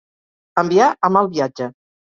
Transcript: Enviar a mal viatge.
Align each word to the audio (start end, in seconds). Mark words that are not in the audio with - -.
Enviar 0.63 0.89
a 1.11 1.15
mal 1.19 1.33
viatge. 1.37 1.73